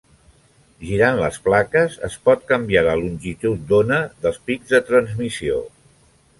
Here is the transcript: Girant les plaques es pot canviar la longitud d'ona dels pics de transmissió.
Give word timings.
Girant 0.87 1.19
les 1.23 1.37
plaques 1.47 1.97
es 2.09 2.17
pot 2.29 2.49
canviar 2.53 2.83
la 2.89 2.97
longitud 3.03 3.63
d'ona 3.73 4.01
dels 4.27 4.43
pics 4.51 4.77
de 4.77 4.85
transmissió. 4.93 5.65